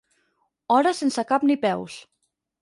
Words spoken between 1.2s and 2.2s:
cap ni peus.